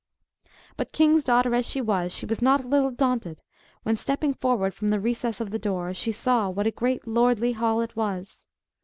But, 0.77 0.93
king's 0.93 1.23
daughter 1.23 1.53
as 1.53 1.63
she 1.63 1.79
was, 1.79 2.11
she 2.11 2.25
was 2.25 2.41
not 2.41 2.63
a 2.65 2.67
little 2.67 2.89
daunted 2.89 3.43
when, 3.83 3.95
stepping 3.95 4.33
forward 4.33 4.73
from 4.73 4.87
the 4.87 4.99
recess 4.99 5.39
of 5.39 5.51
the 5.51 5.59
door, 5.59 5.93
she 5.93 6.11
saw 6.11 6.49
what 6.49 6.65
a 6.65 6.71
great 6.71 7.05
lordly 7.07 7.51
hall 7.51 7.81
it 7.81 7.95
was. 7.95 8.47